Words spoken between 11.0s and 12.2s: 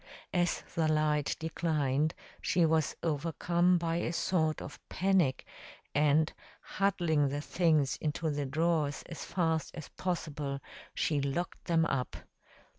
locked them up.